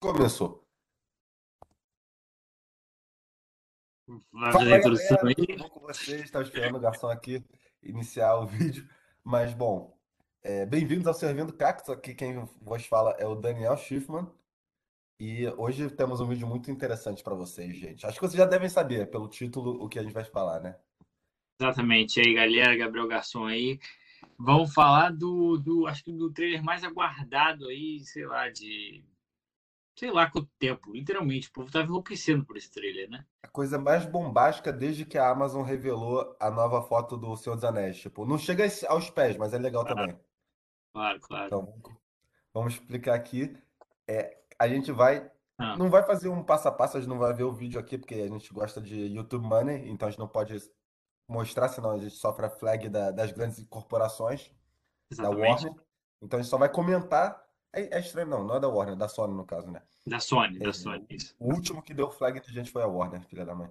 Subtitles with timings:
[0.00, 0.64] Começou.
[4.30, 5.70] Fala fazer a introdução galera, tudo aí?
[5.70, 6.22] com vocês?
[6.22, 7.44] Estava esperando o garçom aqui
[7.82, 8.88] iniciar o vídeo,
[9.24, 9.98] mas bom,
[10.42, 11.90] é, bem-vindos ao Servindo Cactos.
[11.90, 14.30] Aqui quem vos fala é o Daniel Schiffman
[15.20, 18.06] e hoje temos um vídeo muito interessante para vocês, gente.
[18.06, 20.78] Acho que vocês já devem saber pelo título o que a gente vai falar, né?
[21.60, 22.20] Exatamente.
[22.20, 23.80] E aí, galera, Gabriel Garçom aí.
[24.38, 29.04] Vamos falar do, do, acho que do trailer mais aguardado aí, sei lá, de.
[29.98, 30.92] Sei lá quanto tempo.
[30.92, 33.26] Literalmente, o povo tava enlouquecendo por esse trailer, né?
[33.42, 37.64] A coisa mais bombástica desde que a Amazon revelou a nova foto do Senhor dos
[37.64, 37.98] Anéis.
[37.98, 40.16] Tipo, não chega aos pés, mas é legal também.
[40.92, 41.46] Claro, claro.
[41.46, 41.74] Então,
[42.54, 43.56] vamos explicar aqui.
[44.06, 45.30] É, a gente vai.
[45.58, 47.80] Ah, Não vai fazer um passo a passo, a gente não vai ver o vídeo
[47.80, 50.56] aqui, porque a gente gosta de YouTube Money, então a gente não pode
[51.26, 54.48] mostrar, senão a gente sofre a flag da- das grandes corporações,
[55.10, 55.66] da exatamente.
[55.66, 55.82] Warner.
[56.22, 57.47] Então a gente só vai comentar.
[57.72, 59.82] É, é estranho, não, não é da Warner, é da Sony no caso, né?
[60.06, 61.34] Da Sony, da É, Sony, isso.
[61.38, 63.70] o último que deu flag de gente foi a Warner, filha da mãe.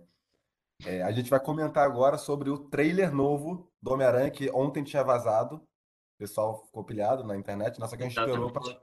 [0.85, 5.03] É, a gente vai comentar agora sobre o trailer novo do Homem-Aranha, que ontem tinha
[5.03, 5.55] vazado.
[5.55, 8.79] O pessoal ficou pilhado na internet, nossa, que a gente esperou Exatamente.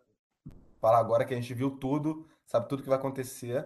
[0.81, 3.63] falar agora que a gente viu tudo, sabe tudo que vai acontecer.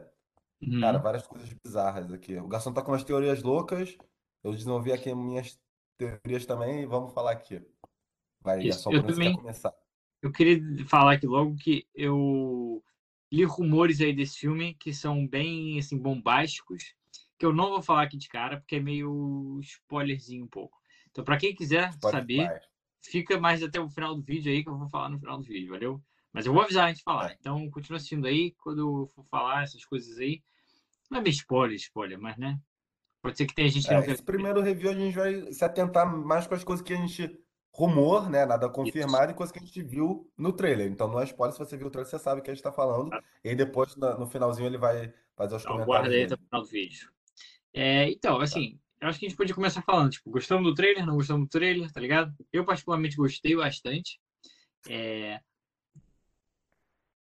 [0.80, 1.02] Cara, Uhum.
[1.02, 2.36] várias coisas bizarras aqui.
[2.36, 3.96] O garçom tá com umas teorias loucas.
[4.42, 5.58] Eu desenvolvi aqui minhas
[5.96, 7.64] teorias também e vamos falar aqui.
[8.42, 8.88] Vai, Isso.
[8.92, 9.36] Eu você quer também.
[9.36, 9.74] começar?
[10.22, 12.82] Eu queria falar aqui logo que eu
[13.30, 16.94] li rumores aí desse filme que são bem assim bombásticos,
[17.38, 20.78] que eu não vou falar aqui de cara porque é meio spoilerzinho um pouco.
[21.10, 22.60] Então, para quem quiser Pode saber,
[23.02, 25.44] fica mais até o final do vídeo aí que eu vou falar no final do
[25.44, 26.02] vídeo, valeu?
[26.32, 27.36] Mas eu vou avisar antes de falar.
[27.38, 30.42] Então, continua assistindo aí quando eu for falar essas coisas aí.
[31.10, 32.60] Não é spoiler, spoiler, mas né?
[33.22, 35.52] Pode ser que tenha gente que não É, quer esse primeiro review a gente vai
[35.52, 37.38] se atentar mais com as coisas que a gente
[37.78, 38.44] rumor, né?
[38.44, 40.90] Nada confirmado e coisas que a gente viu no trailer.
[40.90, 42.62] Então não é spoiler, se você viu o trailer, você sabe o que a gente
[42.62, 43.16] tá falando.
[43.44, 46.38] E aí depois, no finalzinho, ele vai fazer os Então, comentários aguarda aí até o
[46.38, 47.12] final do vídeo.
[47.72, 51.06] É, então, assim, eu acho que a gente podia começar falando, tipo, gostamos do trailer,
[51.06, 52.34] não gostamos do trailer, tá ligado?
[52.52, 54.20] Eu particularmente gostei bastante.
[54.88, 55.40] É,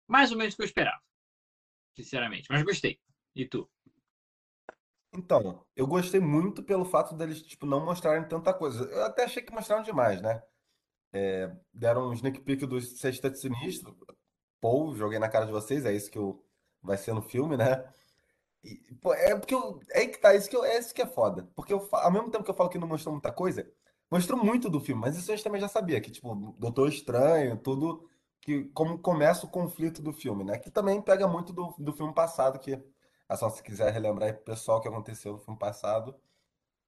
[0.08, 1.00] mais ou menos o que eu esperava,
[1.94, 2.98] sinceramente, mas gostei.
[3.36, 3.70] E tu?
[5.12, 8.84] Então, eu gostei muito pelo fato deles, tipo, não mostrarem tanta coisa.
[8.84, 10.42] Eu até achei que mostraram demais, né?
[11.12, 13.96] É, deram um sneak peek do Sexteto Sinistro.
[14.60, 16.44] Pô, joguei na cara de vocês, é isso que eu,
[16.82, 17.84] vai ser no filme, né?
[18.64, 21.06] E, pô, é porque eu, é que tá, isso que eu, é isso que é
[21.06, 21.48] foda.
[21.56, 23.70] Porque eu, fa- ao mesmo tempo que eu falo que não mostrou muita coisa,
[24.10, 27.56] mostrou muito do filme, mas isso a gente também já sabia, que, tipo, Doutor Estranho,
[27.58, 28.08] tudo,
[28.40, 30.58] que como começa o conflito do filme, né?
[30.58, 32.78] Que também pega muito do, do filme passado, que,
[33.30, 36.14] é só se quiser relembrar aí pro pessoal o que aconteceu no filme passado,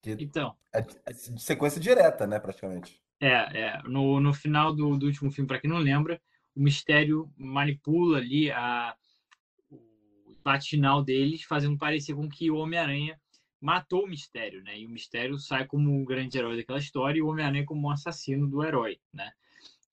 [0.02, 3.00] que Então, é, é sequência direta, né, praticamente.
[3.20, 6.20] é, é no, no final do, do último filme, para quem não lembra,
[6.54, 8.94] o Mistério manipula ali a,
[9.70, 13.18] o embate final deles, fazendo parecer com que o Homem-Aranha
[13.60, 14.80] matou o Mistério, né?
[14.80, 17.90] E o Mistério sai como o grande herói daquela história e o Homem-Aranha como um
[17.90, 19.30] assassino do herói, né?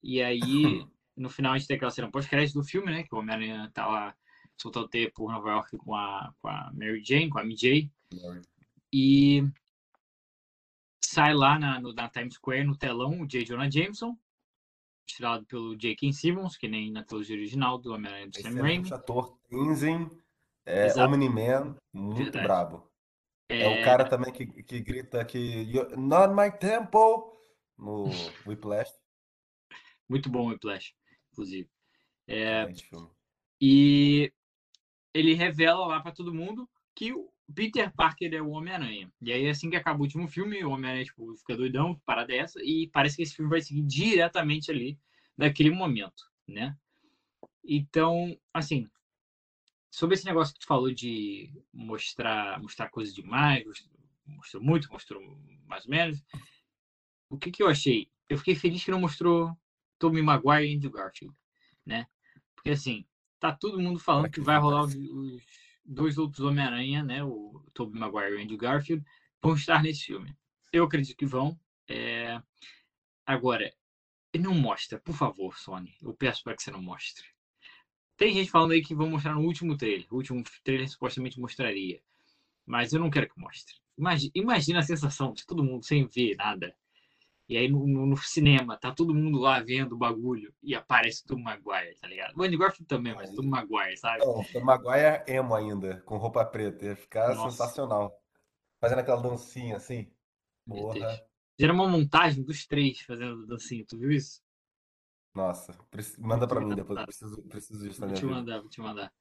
[0.02, 0.40] E aí,
[1.16, 3.04] no final, a gente tem aquela cena pós-crédito do filme, né?
[3.04, 4.14] Que o Homem-Aranha tá lá
[4.60, 7.90] soltando teia por Nova York com a, com a Mary Jane, com a MJ,
[8.92, 9.42] e
[11.04, 13.44] sai lá na, no, na Times Square, no telão, o J.
[13.44, 14.16] Jonah Jameson,
[15.08, 16.12] estrelado pelo J.K.
[16.12, 18.92] Simmons, que nem na trilogia original do Homem-Aranha do Sam Raimi.
[18.92, 20.08] ator, Tenzin,
[20.66, 22.46] é, Exato, Omni-Man, muito verdade.
[22.46, 22.90] brabo.
[23.48, 27.32] É o É, cara também que, que grita que "You're Not my temple
[27.76, 28.04] no
[28.46, 28.92] Whiplash.
[30.08, 30.94] muito bom o Whiplash,
[31.32, 31.68] inclusive.
[32.28, 32.68] É,
[33.60, 34.32] e
[35.14, 39.12] ele revela lá para todo mundo que o Peter Parker é o Homem-Aranha.
[39.20, 42.62] E aí, assim que acaba o último filme, o Homem-Aranha tipo, fica doidão, para dessa,
[42.62, 44.98] e parece que esse filme vai seguir diretamente ali
[45.36, 46.76] daquele momento, né?
[47.64, 48.88] Então, assim,
[49.90, 53.64] sobre esse negócio que tu falou de mostrar, mostrar coisas demais,
[54.26, 55.20] mostrou muito, mostrou
[55.66, 56.22] mais ou menos.
[57.28, 58.10] O que que eu achei?
[58.28, 59.56] Eu fiquei feliz que não mostrou
[59.98, 61.34] Tobey Maguire e Andrew Garfield,
[61.84, 62.06] né?
[62.54, 63.04] Porque assim,
[63.40, 64.94] tá todo mundo falando Cara, que que vai rolar os,
[65.84, 67.24] dois outros Homem-Aranha, né?
[67.24, 69.04] O Tobey Maguire e o Andrew Garfield
[69.42, 70.36] vão estar nesse filme.
[70.72, 71.58] Eu acredito que vão.
[71.88, 72.40] É...
[73.26, 73.72] Agora,
[74.38, 75.94] não mostra, por favor, Sony.
[76.00, 77.24] Eu peço para que você não mostre.
[78.16, 80.06] Tem gente falando aí que vão mostrar no último trailer.
[80.10, 82.00] O último trailer supostamente mostraria.
[82.66, 83.74] Mas eu não quero que mostre.
[83.96, 86.74] Imagina, imagina a sensação de todo mundo sem ver nada.
[87.50, 91.26] E aí no, no- cinema, tá todo mundo lá vendo o bagulho e aparece o
[91.26, 92.38] Tom Maguire, tá ligado?
[92.38, 94.20] O Andy Garfield também, mas Aí, Tom Maguire, sabe?
[94.24, 96.84] não, o Maguire é emo ainda, com roupa preta.
[96.84, 98.22] Ia ficar Nossa, sensacional.
[98.80, 100.10] Fazendo aquela dancinha assim.
[100.66, 101.20] Porra.
[101.58, 104.40] Gera uma montagem dos três fazendo dancinha, tu viu isso?
[105.34, 105.76] Nossa.
[106.18, 106.98] Manda pra mim depois.
[106.98, 108.34] Eu preciso, preciso disso na Vou te vida.
[108.34, 109.12] mandar, vou te mandar.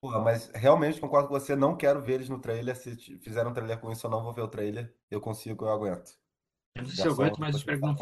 [0.00, 2.76] Porra, mas realmente concordo com você, não quero ver eles no trailer.
[2.76, 4.94] Se fizeram um trailer com isso, eu não vou ver o trailer.
[5.10, 6.16] Eu consigo, eu aguento.
[6.78, 7.96] Não sei se eu aguento, mas eu espero que não.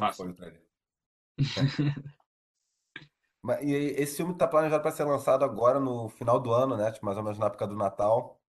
[3.43, 6.90] Mas, e esse filme tá planejado para ser lançado agora no final do ano, né?
[6.90, 8.40] Tipo, mais ou menos na época do Natal.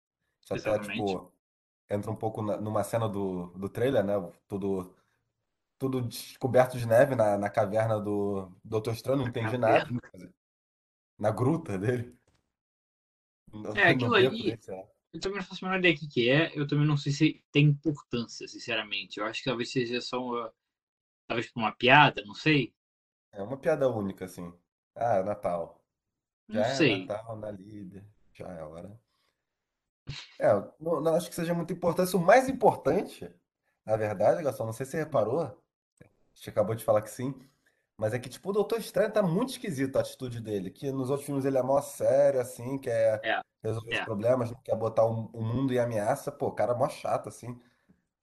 [0.41, 1.05] Isso até, Exatamente.
[1.05, 1.31] tipo,
[1.89, 4.13] entra um pouco na- numa cena do, do trailer, né?
[4.47, 4.95] Tudo,
[5.77, 9.87] tudo descoberto de neve na, na caverna do Doutor Estranho, não entendi nada.
[11.17, 12.17] Na gruta dele,
[13.51, 14.59] no, É, aquilo ali, dele.
[15.17, 16.51] Eu também não faço a menor ideia do que que é.
[16.57, 19.19] Eu também não sei se tem importância, sinceramente.
[19.19, 20.53] Eu acho que talvez seja só uma,
[21.27, 22.73] talvez uma piada, não sei.
[23.31, 24.53] É uma piada única, assim.
[24.95, 25.81] Ah, Natal.
[26.47, 27.07] Não Já é sei.
[27.07, 28.05] Natal na líder.
[28.33, 28.99] Já é hora.
[30.39, 30.47] É,
[30.79, 32.15] não, não acho que seja muito importante.
[32.15, 33.29] O mais importante,
[33.85, 35.55] na verdade, Gastão, não sei se você reparou, a
[36.33, 37.33] gente acabou de falar que sim,
[37.97, 41.09] mas é que, tipo, o Doutor Estranho tá muito esquisito a atitude dele, que nos
[41.09, 44.75] outros filmes ele é mó sério, assim, quer É, resolver os é, problemas, não quer
[44.75, 46.31] botar o, o mundo em ameaça.
[46.31, 47.59] Pô, o cara é mó chato, assim,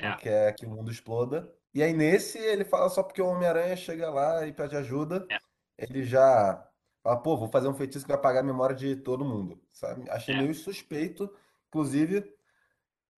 [0.01, 1.53] não é, quer que o mundo exploda.
[1.75, 5.39] E aí nesse ele fala só porque o Homem-Aranha chega lá e pede ajuda, é,
[5.77, 6.65] ele já
[7.03, 10.09] fala, pô, vou fazer um feitiço que vai apagar a memória de todo mundo, sabe?
[10.09, 10.39] Achei é.
[10.39, 11.29] meio suspeito,
[11.69, 12.33] inclusive.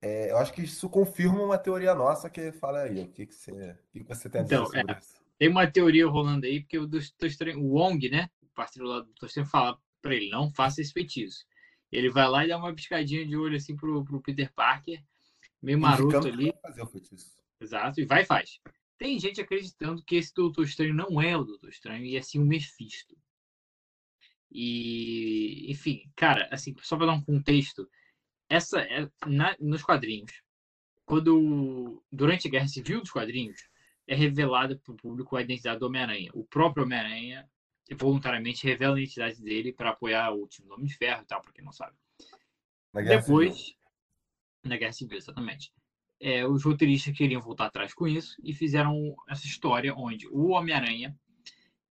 [0.01, 3.35] É, eu acho que isso confirma uma teoria nossa que fala aí, o que que
[3.35, 5.26] você, o que que você tem a dizer Então, sobre isso?
[5.39, 6.89] Tem uma teoria rolando aí, porque o
[7.27, 8.31] Estranho, o Wong, né?
[8.43, 11.45] O parceiro lá do Estranho fala pra ele, não faça esse feitiço.
[11.93, 15.03] Ele vai lá e dá uma piscadinha de olho assim pro, pro Peter Parker,
[15.63, 17.37] meio maroto ali, fazer o feitiço.
[17.61, 18.59] exato, e vai e faz.
[18.99, 22.39] Tem gente acreditando que esse Doutor Estranho não é o Doutor Estranho, e é sim
[22.39, 23.17] o Mephisto.
[24.51, 27.89] E, enfim, cara, assim, só pra dar um contexto,
[28.49, 30.43] essa é, na- nos quadrinhos,
[31.05, 33.69] quando durante a Guerra Civil dos quadrinhos
[34.07, 36.31] é revelada para o público a identidade do Homem-Aranha.
[36.35, 37.49] O próprio Homem-Aranha
[37.95, 41.41] voluntariamente revela a identidade dele para apoiar o time do Homem de Ferro e tal,
[41.41, 41.97] para quem não sabe.
[42.93, 43.39] Na Guerra Civil.
[43.39, 43.75] Depois,
[44.65, 45.73] na Guerra Civil, exatamente.
[46.19, 51.15] É, os roteiristas queriam voltar atrás com isso e fizeram essa história onde o Homem-Aranha,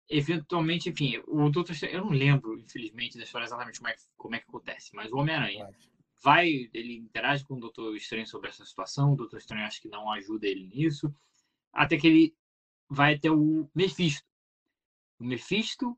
[0.09, 4.35] eventualmente, enfim, o Doutor Estranho, eu não lembro, infelizmente, da história exatamente como é, como
[4.35, 5.69] é que acontece, mas o Homem-Aranha
[6.23, 9.87] vai, ele interage com o Doutor Estranho sobre essa situação, o Doutor Estranho acha que
[9.87, 11.13] não ajuda ele nisso,
[11.73, 12.35] até que ele
[12.89, 14.25] vai até o Mephisto.
[15.19, 15.97] O Mephisto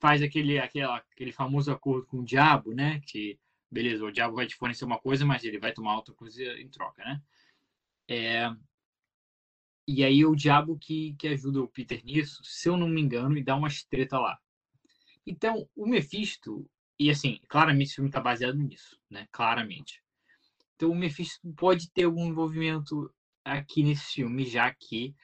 [0.00, 3.00] faz aquele, aquela, aquele famoso acordo com o diabo, né?
[3.06, 3.38] Que,
[3.70, 6.68] beleza, o diabo vai te fornecer uma coisa, mas ele vai tomar outra coisa em
[6.68, 7.22] troca, né?
[8.08, 8.50] É,
[9.90, 13.38] e aí o diabo que, que ajuda o Peter nisso, se eu não me engano,
[13.38, 14.38] e dá uma treta lá.
[15.26, 19.26] Então, o Mephisto, e assim, claramente esse filme está baseado nisso, né?
[19.32, 20.02] Claramente.
[20.76, 23.10] Então, o Mephisto pode ter algum envolvimento
[23.52, 25.14] aqui nesse filme, já que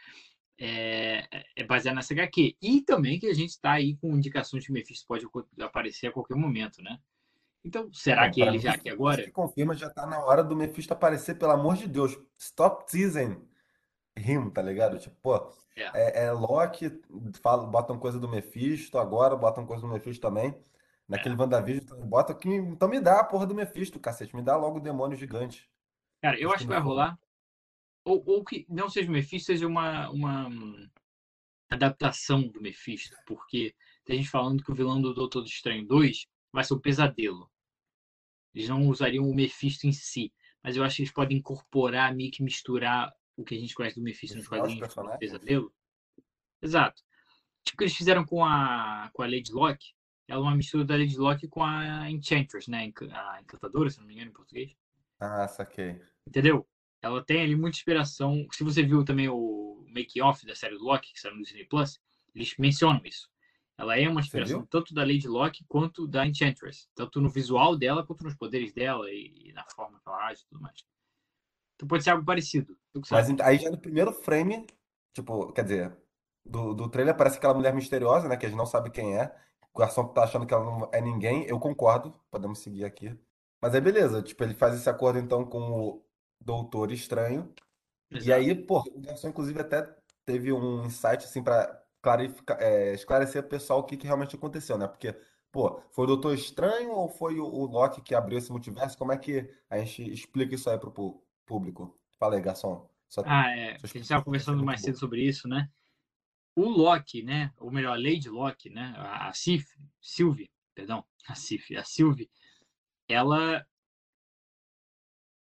[0.59, 1.26] é,
[1.56, 2.56] é baseado nessa HQ.
[2.61, 5.26] E também que a gente está aí com indicações de que o Mephisto pode
[5.61, 6.99] aparecer a qualquer momento, né?
[7.65, 9.23] Então, será Bom, que ele já aqui agora?
[9.23, 12.17] que confirma, já tá na hora do Mephisto aparecer, pelo amor de Deus.
[12.38, 13.41] Stop teasing
[14.17, 14.99] him, tá ligado?
[14.99, 17.00] Tipo, pô, É, é, é Loki,
[17.43, 20.55] fala, botam coisa do Mephisto, agora botam coisa do Mephisto também.
[21.09, 21.38] Naquele é.
[21.38, 22.49] WandaVision, então, bota que.
[22.49, 24.35] Então me dá a porra do Mephisto, cacete.
[24.35, 25.69] Me dá logo o demônio gigante.
[26.23, 27.19] Cara, eu acho que vai rolar.
[28.05, 30.89] Ou, ou que não seja o Mephisto, seja uma, uma hum,
[31.71, 33.17] adaptação do Mephisto.
[33.27, 33.75] Porque
[34.05, 37.51] tem gente falando que o vilão do Doutor Estranho 2 vai ser o Pesadelo.
[38.55, 40.32] Eles não usariam o Mephisto em si.
[40.63, 43.96] Mas eu acho que eles podem incorporar, meio que misturar o que a gente conhece
[43.96, 45.19] do Mephisto nos quadrinhos com o?
[45.19, 45.73] Pesadelo.
[46.63, 47.03] Exato.
[47.65, 49.93] Tipo o que eles fizeram com a, com a Lady Locke.
[50.29, 52.91] Ela é uma mistura da Lady Locke com a Enchantress, né?
[53.13, 54.75] A Encantadora, se não me engano, em português.
[55.20, 56.01] Ah, saquei.
[56.27, 56.67] Entendeu?
[57.05, 58.46] Ela tem ali muita inspiração.
[58.51, 62.01] Se você viu também o make-off da série do Loki, que saiu no Disney Plus,
[62.34, 63.29] eles mencionam isso.
[63.77, 66.89] Ela é uma inspiração tanto da Lady Locke quanto da Enchantress.
[66.94, 70.41] Tanto no visual dela, quanto nos poderes dela e, e na forma que ela age
[70.41, 70.82] e tudo mais.
[71.75, 72.75] Então pode ser algo parecido.
[73.11, 74.67] Mas aí já no primeiro frame,
[75.13, 75.94] tipo, quer dizer,
[76.43, 78.39] do, do trailer aparece aquela mulher misteriosa, né?
[78.39, 79.31] Que a gente não sabe quem é.
[79.75, 81.44] O garçom tá achando que ela não é ninguém.
[81.44, 83.15] Eu concordo, podemos seguir aqui.
[83.61, 86.05] Mas aí beleza, tipo, ele faz esse acordo então com o
[86.44, 87.53] Doutor Estranho.
[88.10, 89.82] E aí, pô, o garçom inclusive até
[90.24, 94.77] teve um insight assim pra clarificar, é, esclarecer pro pessoal o que, que realmente aconteceu,
[94.79, 94.86] né?
[94.86, 95.19] Porque,
[95.51, 98.98] pô, foi o Doutor Estranho ou foi o, o Loki que abriu esse multiverso?
[98.98, 101.98] Como é que a gente explica isso aí pro público?
[102.19, 102.89] Fala aí, garçom.
[103.24, 103.77] Ah, é.
[103.82, 105.69] A gente estava conversando mais cedo sobre isso, né?
[106.56, 107.53] O Loki, né?
[107.58, 108.94] Ou melhor, a Lady Loki, né?
[108.96, 109.67] A, a Sif,
[110.01, 112.31] Sylvie, perdão, a Sif, a Sylvie,
[113.08, 113.65] ela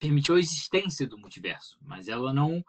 [0.05, 2.63] permitiu a existência do multiverso, mas ela não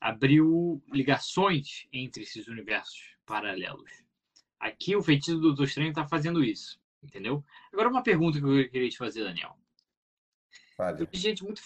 [0.00, 3.90] abriu ligações entre esses universos paralelos.
[4.58, 6.80] Aqui o feitiço do Doutor Estranho está fazendo isso.
[7.02, 7.44] Entendeu?
[7.72, 9.56] Agora, uma pergunta que eu queria te fazer, Daniel.
[10.76, 11.06] Vale.
[11.12, 11.62] gente muito.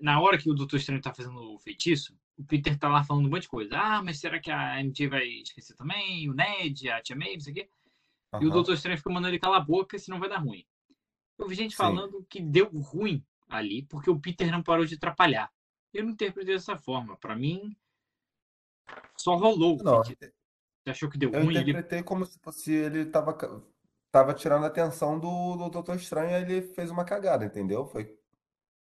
[0.00, 3.26] Na hora que o Doutor Estranho tá fazendo o feitiço, o Peter tá lá falando
[3.26, 3.76] um monte de coisa.
[3.76, 6.28] Ah, mas será que a MJ vai esquecer também?
[6.28, 7.70] O Ned, a Tia May, não sei o quê.
[8.32, 8.42] Uhum.
[8.42, 10.64] E o Doutor Estranho fica mandando ele calar a boca, senão vai dar ruim.
[11.36, 11.78] Eu vi gente Sim.
[11.78, 15.52] falando que deu ruim ali, porque o Peter não parou de atrapalhar.
[15.92, 17.16] Eu não interpretei dessa forma.
[17.16, 17.76] Para mim,
[19.16, 19.76] só rolou.
[19.82, 20.16] Não, Você
[20.86, 21.56] achou que deu eu ruim?
[21.56, 22.06] interpretei ele...
[22.06, 23.36] como se fosse ele tava,
[24.10, 27.86] tava tirando a atenção do, do Doutor Estranho e ele fez uma cagada, entendeu?
[27.86, 28.18] Foi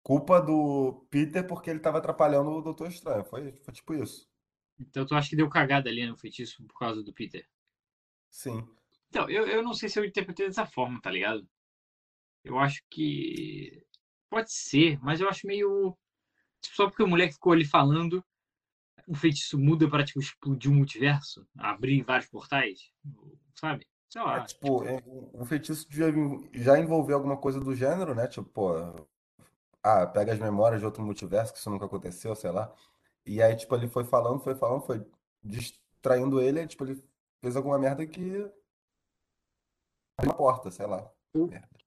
[0.03, 3.25] culpa do Peter porque ele tava atrapalhando o Doutor Estranho.
[3.25, 4.29] Foi, foi tipo isso.
[4.79, 7.47] Então tu acha que deu cagada ali no feitiço por causa do Peter?
[8.31, 8.67] Sim.
[9.09, 11.49] Então, eu, eu não sei se eu interpretei dessa forma, tá ligado?
[12.43, 13.87] Eu acho que.
[14.31, 15.97] Pode ser, mas eu acho meio.
[16.63, 18.25] Só porque o moleque ficou ali falando,
[19.07, 22.91] o feitiço muda para tipo, explodir um multiverso, abrir vários portais,
[23.55, 23.87] sabe?
[24.09, 24.39] Sei lá.
[24.39, 25.03] É, tipo, é,
[25.33, 25.87] o feitiço
[26.53, 28.27] já envolveu alguma coisa do gênero, né?
[28.27, 28.73] Tipo, pô,
[29.83, 32.73] ah, pega as memórias de outro multiverso, que isso nunca aconteceu, sei lá.
[33.27, 35.05] E aí, tipo, ele foi falando, foi falando, foi
[35.43, 37.03] distraindo ele, aí, tipo, ele
[37.41, 38.51] fez alguma merda que.
[40.23, 41.11] Uma porta, sei lá.
[41.35, 41.84] Merda.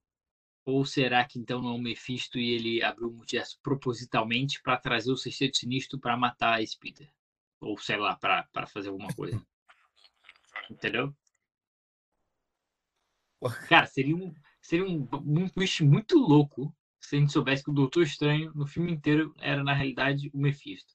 [0.67, 4.75] Ou será que então não é o Mephisto e ele abriu o multiverso propositalmente para
[4.75, 7.09] trazer o Sexteto Sinistro para matar esse Peter?
[7.61, 9.41] Ou sei lá, para fazer alguma coisa.
[10.69, 11.15] Entendeu?
[13.69, 17.73] Cara, seria um, seria um, um twist muito louco se a gente soubesse que o
[17.73, 20.93] Doutor Estranho no filme inteiro era na realidade o Mephisto.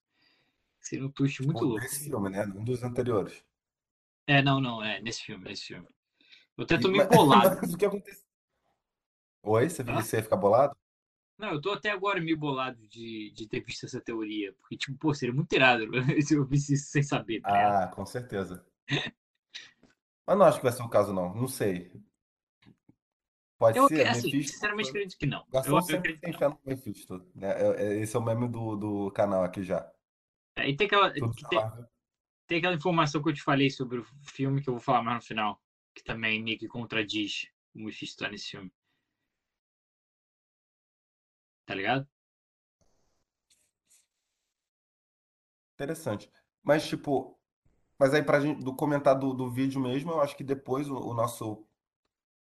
[0.82, 1.80] Seria um twist muito louco.
[1.80, 2.44] Nesse filme, né?
[2.44, 3.42] Um dos anteriores.
[4.26, 5.88] É, não, não, é nesse filme, nesse filme.
[6.58, 7.58] Eu até tô meio bolado.
[7.62, 8.31] Mas o que aconteceu?
[9.44, 9.94] Oi, você, ah?
[9.94, 10.76] você ia ficar bolado?
[11.36, 14.52] Não, eu tô até agora meio bolado de, de ter visto essa teoria.
[14.54, 15.84] Porque, tipo, pô, seria muito irado
[16.22, 17.40] se eu visse isso sem saber.
[17.40, 18.64] Tá ah, com certeza.
[20.24, 21.34] Mas não acho que vai ser o caso, não.
[21.34, 21.90] Não sei.
[23.58, 24.06] Pode eu, ser.
[24.06, 25.44] Assim, Mephisto, sinceramente, acredito que não.
[25.50, 27.30] Gastão eu, sempre eu tem fé no Mephisto.
[27.34, 27.48] Né?
[27.48, 29.90] É, é, esse é o meme do, do canal aqui já.
[30.56, 31.22] É, e tem aquela, tem,
[32.46, 35.16] tem, aquela informação que eu te falei sobre o filme que eu vou falar mais
[35.16, 35.60] no final.
[35.94, 38.72] Que também meio que contradiz o Mephisto nesse filme.
[41.72, 42.06] Tá ligado?
[45.74, 46.30] Interessante.
[46.62, 47.38] Mas, tipo,
[47.98, 50.96] mas aí pra gente, do comentar do, do vídeo mesmo, eu acho que depois o,
[50.96, 51.66] o nosso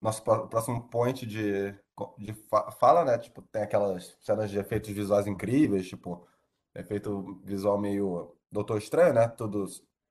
[0.01, 1.73] nosso próximo point de,
[2.17, 2.33] de
[2.81, 3.19] fala, né?
[3.19, 6.27] Tipo, tem aquelas cenas de efeitos visuais incríveis, tipo,
[6.75, 9.29] efeito visual meio Doutor Estranho, né?
[9.29, 9.67] Tudo,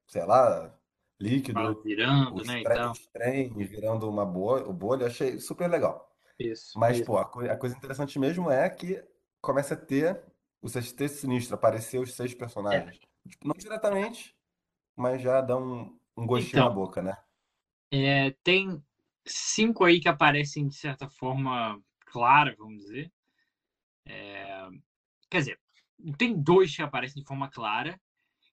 [0.05, 0.77] sei lá,
[1.19, 1.81] líquido.
[1.81, 2.61] Virando, né?
[2.61, 6.06] Trens, trens virando uma bolha, bolha, achei super legal.
[6.39, 6.77] Isso.
[6.77, 7.05] Mas, isso.
[7.05, 9.03] pô, a, a, coisa interessante mesmo é que
[9.41, 10.21] começa a ter
[10.61, 12.97] o sexteto sinistro, aparecer os seis personagens.
[12.97, 13.29] É.
[13.29, 14.35] Tipo, não diretamente,
[14.95, 17.17] mas já dá um, um gostinho então, na boca, né?
[17.91, 18.83] É, tem
[19.25, 23.11] cinco aí que aparecem de certa forma clara, vamos dizer.
[24.05, 24.67] É,
[25.29, 25.59] quer dizer,
[26.17, 27.99] tem dois que aparecem de forma clara.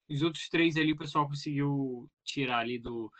[0.08, 3.10] Os outros três ali o pessoal conseguiu tirar ali do.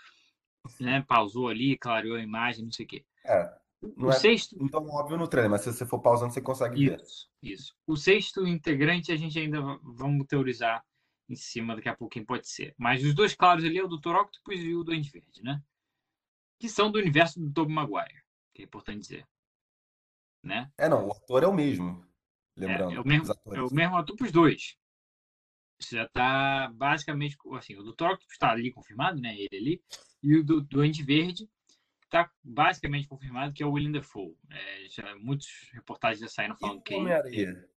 [0.81, 3.05] Né, pausou ali, clareou a imagem, não sei o quê.
[3.23, 3.64] É.
[3.97, 4.57] Não o é sexto...
[4.69, 7.53] tão óbvio no trailer, mas se você for pausando, você consegue isso, ver.
[7.53, 7.75] Isso.
[7.87, 10.85] O sexto integrante a gente ainda vamos teorizar
[11.29, 12.75] em cima, daqui a pouco quem pode ser.
[12.79, 14.15] Mas os dois claros ali é o Dr.
[14.15, 15.63] Octopus e o Duende Verde, né?
[16.59, 18.23] Que são do universo do Tobey Maguire,
[18.55, 19.27] que é importante dizer.
[20.43, 20.71] Né?
[20.77, 22.07] É, não, o ator é o mesmo.
[22.57, 22.93] Lembrando.
[22.93, 24.77] É, é o mesmo, é o mesmo ator para os dois.
[25.81, 27.37] Você já está basicamente.
[27.53, 28.05] Assim, o Dr.
[28.05, 29.35] Octopus está ali confirmado, né?
[29.35, 29.85] Ele ali.
[30.23, 31.49] E o do Duende Verde
[32.15, 34.37] está basicamente confirmado que é o William Dafoe.
[34.49, 36.95] É, já, muitos reportagens já saíram falando que.
[36.95, 37.69] Homem-Areia.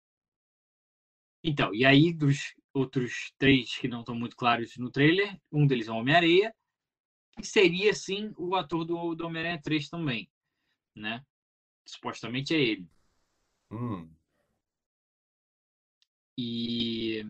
[1.43, 5.89] Então, e aí dos outros três que não estão muito claros no trailer, um deles
[5.89, 6.55] é o Homem-Areia,
[7.37, 10.29] que seria sim o ator do, do Homem-Aranha 3 também,
[10.95, 11.25] né?
[11.87, 12.89] Supostamente é ele.
[13.71, 14.11] Hum.
[16.37, 17.25] E.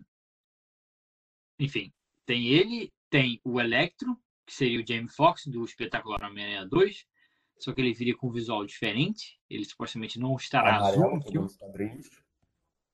[1.59, 1.93] Enfim,
[2.25, 7.05] tem ele, tem o Electro, que seria o Jamie Foxx do espetacular Homem-Aranha 2,
[7.59, 9.37] só que ele viria com um visual diferente.
[9.49, 12.23] Ele supostamente não estará amarelo, azul nos quadrinhos.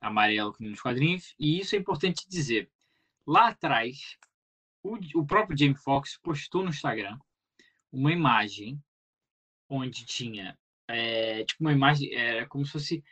[0.01, 1.35] Amarelo que nos quadrinhos.
[1.39, 2.69] E isso é importante dizer.
[3.25, 4.17] Lá atrás,
[4.81, 7.17] o, o próprio Jamie Foxx postou no Instagram
[7.91, 8.81] uma imagem
[9.69, 10.57] onde tinha
[10.87, 13.03] é, tipo uma imagem é, como se fosse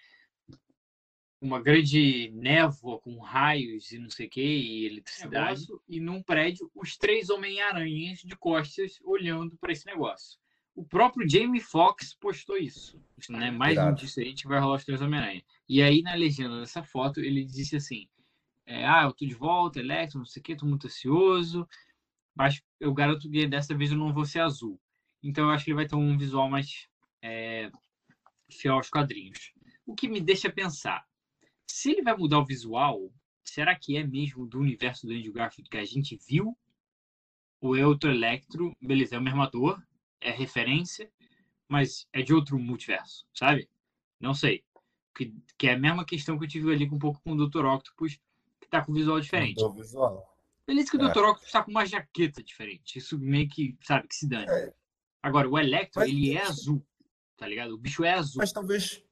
[1.41, 6.21] uma grande névoa com raios e não sei o que, e eletricidade, negócio, e num
[6.21, 10.39] prédio, os três Homem-Aranhas de costas olhando para esse negócio.
[10.75, 13.01] O próprio Jamie Foxx postou isso.
[13.27, 13.49] Né?
[13.49, 15.43] Mais um disso aí, gente vai rolar os três Homem-Aranha.
[15.67, 18.07] E aí, na legenda dessa foto, ele disse assim:
[18.65, 21.67] é, Ah, eu tô de volta, Electro, não sei o que, tô muito ansioso,
[22.35, 24.79] mas eu garanto que dessa vez eu não vou ser azul.
[25.21, 26.87] Então eu acho que ele vai ter um visual mais.
[27.21, 27.69] É,
[28.49, 29.53] fiel aos quadrinhos.
[29.85, 31.05] O que me deixa pensar,
[31.71, 33.11] se ele vai mudar o visual,
[33.43, 36.57] será que é mesmo do universo do Andrew Garfield que a gente viu?
[37.59, 38.75] Ou é outro Electro?
[38.81, 39.81] Beleza, é o mesmo ator,
[40.19, 41.11] é referência,
[41.67, 43.69] mas é de outro multiverso, sabe?
[44.19, 44.63] Não sei.
[45.15, 47.47] Que, que é a mesma questão que eu tive ali com um pouco com o
[47.47, 47.65] Dr.
[47.65, 48.19] Octopus,
[48.59, 49.61] que tá com visual diferente.
[49.61, 50.37] Mudou visual.
[50.65, 51.09] Beleza que o É.
[51.11, 51.19] Dr.
[51.19, 52.97] Octopus tá com uma jaqueta diferente.
[52.97, 54.49] Isso meio que, sabe, que se dane.
[54.49, 54.73] É.
[55.21, 56.85] Agora, o Electro, Mas ele é azul,
[57.37, 57.73] tá ligado?
[57.73, 58.39] O bicho é azul.
[58.39, 59.03] Mas talvez.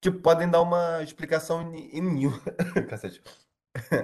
[0.00, 2.30] Tipo, podem dar uma explicação em, em New.
[2.88, 3.22] Cacete.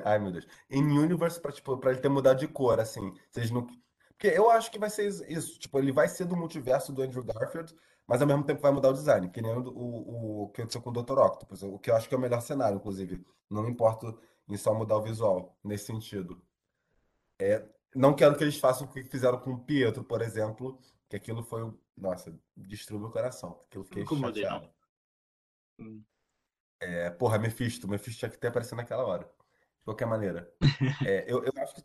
[0.04, 0.46] Ai, meu Deus.
[0.68, 3.12] Em Universe, pra, tipo, pra ele ter mudado de cor, assim.
[3.30, 3.66] Vocês não.
[4.08, 5.58] Porque eu acho que vai ser isso.
[5.58, 7.74] Tipo, ele vai ser do multiverso do Andrew Garfield,
[8.06, 9.28] mas ao mesmo tempo vai mudar o design.
[9.30, 11.18] Que nem o, o, o que aconteceu com o Dr.
[11.18, 11.62] Octopus.
[11.62, 13.24] O que eu acho que é o melhor cenário, inclusive.
[13.50, 16.40] Não me importo em só mudar o visual, nesse sentido.
[17.38, 21.16] É, não quero que eles façam o que fizeram com o Pietro, por exemplo, que
[21.16, 21.72] aquilo foi.
[21.96, 23.60] Nossa, destruiu meu coração.
[23.66, 24.73] Aquilo fiquei incomodei, chateado.
[25.78, 26.02] Hum.
[26.80, 27.88] É, porra, Mephisto.
[27.88, 29.24] Mephisto tinha que ter aparecido naquela hora.
[29.24, 30.52] De qualquer maneira.
[31.08, 31.82] É, eu, eu acho que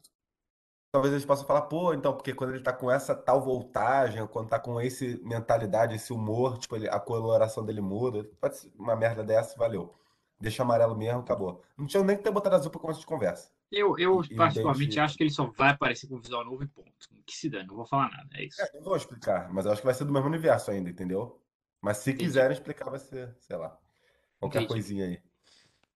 [0.91, 4.49] talvez eles possam falar, pô, então, porque quando ele tá com essa tal voltagem, quando
[4.49, 8.23] tá com esse mentalidade, esse humor, tipo, ele- a coloração dele muda.
[8.41, 9.93] Pode ser uma merda dessa, valeu.
[10.39, 11.63] Deixa amarelo mesmo, acabou.
[11.77, 13.51] Não tinha nem que ter botado azul pra começo de conversa.
[13.71, 16.91] Eu, eu E- particularmente acho que ele só vai aparecer com visual novo e ponto.
[17.25, 18.27] Que se dane, não vou falar nada.
[18.33, 18.59] É isso.
[18.61, 21.39] É, não vou explicar, mas eu acho que vai ser do mesmo universo ainda, entendeu?
[21.81, 22.25] Mas se Entendi.
[22.25, 23.77] quiserem explicar, vai ser, sei lá,
[24.39, 24.73] qualquer Entendi.
[24.73, 25.21] coisinha aí.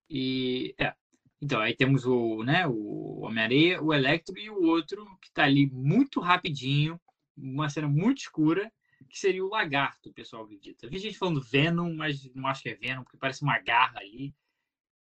[0.09, 0.93] E é.
[1.41, 5.69] Então, aí temos o, né, o Homem-Areia, o Electro e o outro que tá ali
[5.69, 6.99] muito rapidinho,
[7.35, 8.71] uma cena muito escura,
[9.09, 10.87] que seria o Lagarto, o pessoal acredita.
[10.87, 14.33] Vi gente falando Venom, mas não acho que é Venom, porque parece uma garra ali.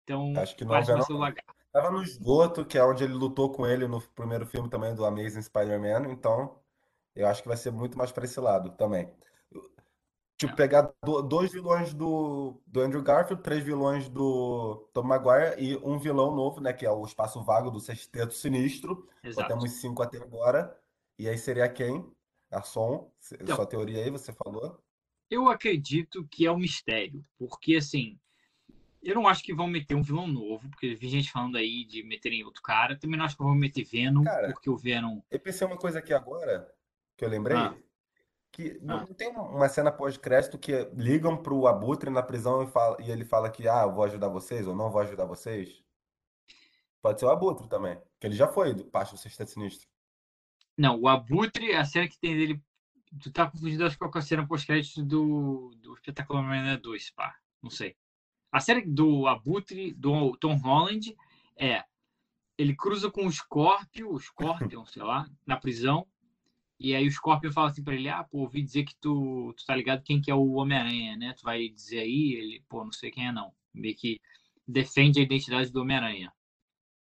[0.04, 1.18] Então, Acho que não é parece vai Venom, ser o.
[1.18, 1.54] Lagarto.
[1.74, 5.06] Tava no esgoto, que é onde ele lutou com ele no primeiro filme também do
[5.06, 6.60] Amazing Spider-Man, então
[7.16, 9.12] eu acho que vai ser muito mais pra esse lado também.
[10.48, 15.76] Tipo, pegar do- dois vilões do, do Andrew Garfield, três vilões do Tom Maguire e
[15.78, 19.08] um vilão novo, né, que é o Espaço Vago do Sexteto Sinistro.
[19.24, 19.48] Só Exato.
[19.50, 20.78] temos cinco até agora.
[21.18, 22.06] E aí seria quem?
[22.52, 23.56] Garçom, Então.
[23.56, 24.80] sua teoria aí, você falou?
[25.30, 28.20] Eu acredito que é um mistério, porque assim,
[29.02, 32.04] eu não acho que vão meter um vilão novo, porque vi gente falando aí de
[32.04, 32.98] meterem outro cara.
[32.98, 35.22] Também não acho que vão meter Venom, Cara, porque o Venom.
[35.32, 36.72] Eu pensei uma coisa aqui agora,
[37.18, 37.76] que eu lembrei, Ah.
[38.54, 39.08] Que não, Ah.
[39.18, 43.50] tem uma cena pós-crédito que ligam pro Abutre na prisão e, fala, e ele fala
[43.50, 45.84] que, ah, eu vou ajudar vocês ou não vou ajudar vocês?
[47.02, 49.90] Pode ser o Abutre também, que ele já foi do parte do Sexteto Sinistro.
[50.78, 52.64] Não, o Abutre, a cena que tem dele.
[53.22, 57.36] Tu tá confundido, acho que com a cena pós-crédito do, do Espetacular Homem-Aranha 2, pá.
[57.62, 57.96] Não sei.
[58.52, 61.16] A série do Abutre, do Tom Holland,
[61.58, 61.84] é.
[62.58, 66.08] Ele cruza com o Scorpio, o Scorpion, sei lá, na prisão.
[66.84, 69.66] E aí o Scorpion fala assim pra ele: Ah, pô, ouvi dizer que tu, tu
[69.66, 71.34] tá ligado quem que é o Homem-Aranha, né?
[71.34, 72.34] Tu vai dizer aí?
[72.34, 73.54] Ele, pô, não sei quem é, não.
[73.74, 74.20] Meio que
[74.68, 76.34] defende a identidade do Homem-Aranha.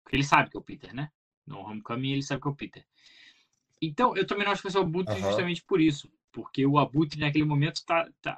[0.04, 1.10] Porque ele sabe que é o Peter, né?
[1.48, 2.86] No Homecoming ele sabe que é o Peter.
[3.82, 5.30] Então, eu também não acho que vai ser o Abutre Aham.
[5.30, 6.12] justamente por isso.
[6.30, 8.38] Porque o Abutre, naquele momento, tá, tá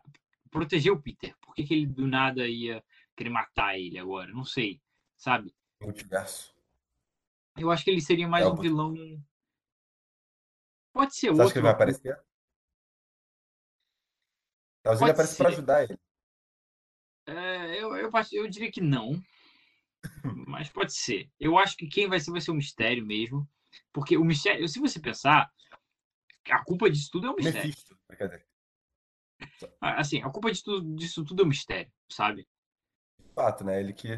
[0.51, 1.35] protegeu o Peter.
[1.41, 2.83] Por que, que ele do nada ia
[3.15, 4.31] querer matar ele agora?
[4.31, 4.79] Não sei,
[5.17, 5.51] sabe?
[5.81, 6.53] Multiverso.
[7.57, 8.93] Eu acho que ele seria mais É um vilão.
[10.93, 11.83] Pode ser Você acha que ele vai outro.
[11.83, 12.19] aparecer?
[14.83, 15.53] Talvez ele Pode apareça pra ser.
[15.53, 15.99] ajudar ele.
[17.27, 19.21] É, eu, eu, eu diria que não,
[20.47, 21.29] mas pode ser.
[21.39, 23.47] Eu acho que quem vai ser vai ser o mistério mesmo.
[23.93, 25.49] Porque o mistério, se você pensar,
[26.49, 27.69] a culpa disso tudo é o mistério.
[27.69, 28.45] Mephisto, dizer,
[29.79, 32.47] Assim, a culpa disso, tudo- disso tudo é o mistério, sabe?
[33.33, 33.79] fato, né?
[33.79, 34.09] Ele que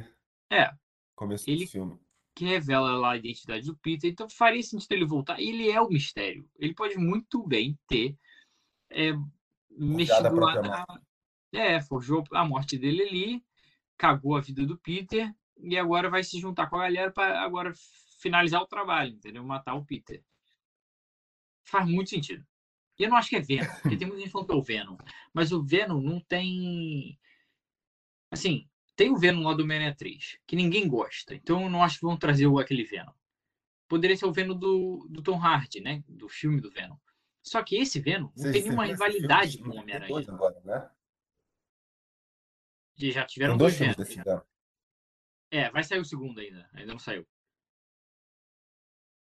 [0.51, 0.71] É,
[1.15, 1.99] começou Ele- filme.
[2.35, 4.09] Que revela lá a identidade do Peter.
[4.09, 5.39] Então faria sentido ele voltar.
[5.39, 6.49] Ele é o mistério.
[6.57, 8.17] Ele pode muito bem ter
[8.89, 9.11] é,
[9.69, 10.85] mexido lá na.
[11.51, 13.45] É, forjou a morte dele ali,
[13.95, 17.71] cagou a vida do Peter e agora vai se juntar com a galera para agora
[18.19, 19.43] finalizar o trabalho, entendeu?
[19.43, 20.23] Matar o Peter.
[21.63, 22.43] Faz muito sentido.
[22.97, 24.61] E eu não acho que é Venom, porque tem muita gente falando que é o
[24.61, 24.97] Venom.
[25.33, 27.19] Mas o Venom não tem.
[28.31, 31.33] Assim, tem o Venom lá do Homem-Aranha 3, que ninguém gosta.
[31.35, 33.11] Então eu não acho que vão trazer aquele Venom.
[33.87, 36.03] Poderia ser o Venom do, do Tom Hardy, né?
[36.07, 36.97] Do filme do Venom.
[37.43, 38.93] Só que esse Venom não Vocês- tem nenhuma filme?
[38.93, 40.07] rivalidade com o Tem Homem-Aranha.
[40.09, 40.89] dois né?
[42.95, 44.23] Já Tem tiveram dois dois já.
[44.23, 44.41] Venom.
[45.51, 46.67] É, vai sair o segundo ainda.
[46.73, 47.27] Ainda não saiu,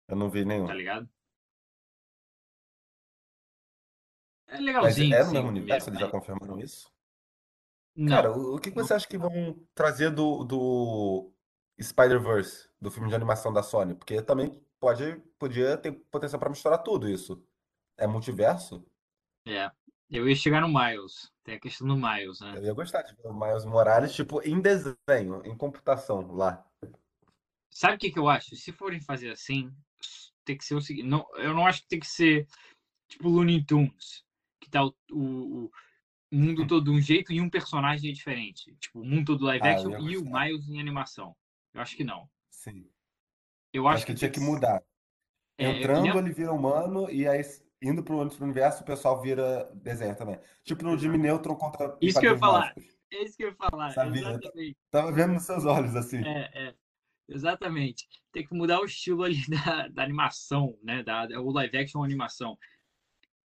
[0.07, 0.65] Eu não vi nenhum.
[0.67, 1.09] tá ligado?
[4.47, 5.89] É Mas legalzinho, é no assim, mesmo universo?
[5.89, 6.11] Eles já mas...
[6.11, 6.94] confirmaram isso?
[7.95, 8.85] Não, Cara, o, o que que não.
[8.85, 11.31] você acha que vão trazer do, do
[11.81, 13.95] Spider-Verse, do filme de animação da Sony?
[13.95, 17.41] Porque também pode, podia ter potencial pra misturar tudo isso.
[17.97, 18.85] É multiverso?
[19.47, 19.71] É.
[20.09, 21.31] Eu ia chegar no Miles.
[21.43, 22.57] Tem a questão do Miles, né?
[22.57, 26.65] Eu ia gostar de ver o Miles Morales, tipo, em desenho, em computação lá.
[27.71, 28.55] Sabe o que, que eu acho?
[28.55, 29.71] Se forem fazer assim,
[30.43, 31.07] tem que ser o seguinte.
[31.07, 32.47] Não, eu não acho que tem que ser
[33.07, 34.23] tipo Looney Tunes,
[34.61, 35.71] que tá o, o, o
[36.35, 38.75] mundo todo de um jeito e um personagem diferente.
[38.79, 40.25] Tipo, o mundo todo live Ah, action e o.
[40.25, 41.35] Miles em animação.
[41.73, 42.29] Eu acho que não.
[42.49, 42.87] Sim.
[43.73, 44.81] Eu Acho acho que que tinha que mudar.
[45.57, 47.41] É, Entrando, ele vira humano, e aí,
[47.81, 50.39] indo pro outro universo, o pessoal vira desenho também.
[50.63, 51.17] Tipo no Jimmy.
[51.17, 52.73] Neutron contra Isso que eu ia falar.
[53.11, 53.91] É isso que eu ia falar.
[53.91, 54.21] Sabia?
[54.21, 54.77] Exatamente.
[54.91, 56.23] tava vendo nos seus olhos, assim.
[56.25, 56.75] É, é.
[57.27, 58.07] Exatamente.
[58.31, 61.03] Tem que mudar o estilo ali da, da animação, né?
[61.03, 62.57] Da, o live action animação.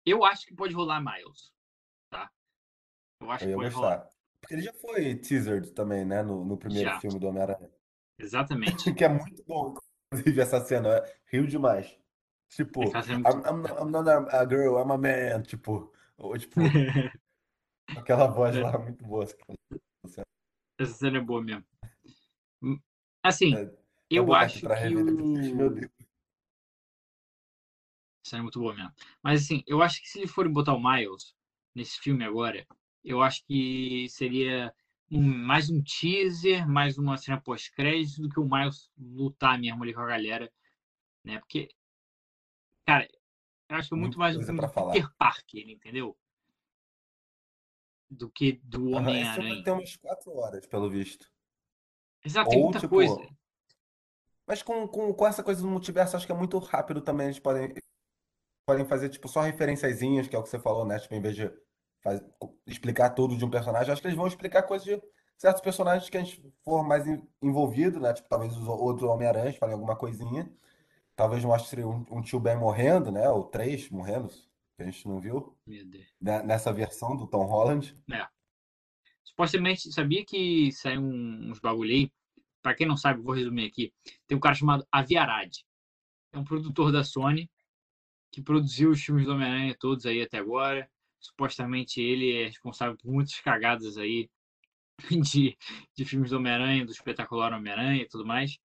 [0.04, 1.52] Eu acho que pode rolar Miles?
[3.20, 4.08] Eu acho Eu que pode rolar.
[4.40, 6.22] Porque ele já foi teasered também, né?
[6.22, 7.70] No, no primeiro Já, filme do Homem-Aranha.
[8.18, 8.92] exatamente.
[8.94, 9.74] Que é muito bom,
[10.12, 10.96] inclusive, essa cena.
[10.96, 11.98] é- Rio demais.
[12.48, 13.28] Tipo, é I'm, muito.
[13.30, 15.42] I'm, not- I'm not a, girl, I'm a man.
[15.42, 16.54] Tipo, ou, tipo,
[17.96, 19.26] aquela voz É, lá muito boa.
[20.80, 21.64] Essa cena é boa mesmo.
[22.62, 22.80] Hum,
[23.22, 23.76] Assim, É, Vou
[24.10, 25.52] eu botar acho pra que rever depois.
[25.52, 25.70] Meu o.
[25.74, 25.90] Deus.
[28.24, 28.92] Essa cena é muito boa mesmo.
[29.22, 31.34] Mas assim, eu acho que se eles forem botar o Miles
[31.74, 32.66] nesse filme agora,
[33.04, 34.74] eu acho que seria
[35.10, 39.94] um- mais um teaser, mais uma cena pós-crédito do que o Miles lutar mesmo ali
[39.94, 40.52] com a galera,
[41.24, 41.38] né?
[41.38, 41.68] Porque,
[42.86, 43.08] cara,
[43.68, 44.92] eu acho que é muito Muita mais um coisa filme do.
[44.92, 46.16] Peter Parker, entendeu?
[48.10, 49.62] Do que do vai Homem-Aranha.
[49.62, 51.30] ter umas quatro horas, pelo visto.
[52.24, 53.16] Exato, tem Ou, muita coisa.
[53.16, 53.36] tipo.
[54.46, 57.26] Mas com, com, com essa coisa do multiverso, acho que é muito rápido também.
[57.26, 57.74] Eles podem,
[58.66, 60.98] podem fazer, tipo, só referenciazinhas, que é o que você falou, né?
[60.98, 61.50] Tipo, em vez de
[62.02, 62.22] faz-
[62.66, 65.00] explicar tudo de um personagem, acho que eles vão explicar coisas de
[65.36, 68.12] certos personagens que a gente for mais en- envolvido, né?
[68.12, 70.50] Tipo, talvez os outros Homem-Aranhas falem alguma coisinha.
[71.14, 73.28] Talvez mostre um, um tio Ben morrendo, né?
[73.28, 74.28] Ou três morrendo,
[74.76, 75.56] que a gente não viu,
[76.20, 76.42] né?
[76.42, 77.94] Nessa versão do Tom Holland.
[78.12, 78.26] É.
[79.24, 82.12] Supostamente, sabia que saiu uns bagulho aí?
[82.62, 83.92] Pra quem não sabe, vou resumir aqui.
[84.26, 85.52] Tem um cara chamado Aviarad.
[86.32, 87.50] É um produtor da Sony
[88.30, 90.88] que produziu os filmes do Homem-Aranha todos aí até agora.
[91.20, 94.30] Supostamente ele é responsável por muitas cagadas aí
[95.32, 95.56] de,
[95.96, 98.58] de filmes do Homem-Aranha, do espetacular Homem-Aranha e tudo mais.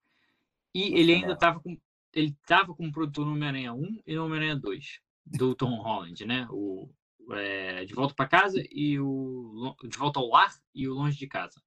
[0.73, 1.77] E ele ainda estava com
[2.13, 6.47] ele tava como produtor no Homem-Aranha 1 e no Homem-Aranha 2, do Tom Holland, né?
[6.51, 6.89] O
[7.31, 11.27] é, De Volta para Casa e o De Volta ao Lar e o Longe de
[11.27, 11.61] Casa.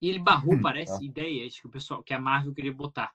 [0.00, 3.12] E ele barrou, parece, Ah, ideias que o pessoal, que a Marvel queria botar.